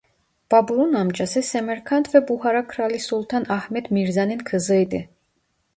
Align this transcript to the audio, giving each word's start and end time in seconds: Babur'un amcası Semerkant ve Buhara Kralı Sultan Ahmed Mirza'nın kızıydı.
Babur'un 0.51 0.93
amcası 0.93 1.41
Semerkant 1.41 2.15
ve 2.15 2.27
Buhara 2.27 2.67
Kralı 2.67 2.99
Sultan 2.99 3.45
Ahmed 3.49 3.85
Mirza'nın 3.89 4.37
kızıydı. 4.37 5.03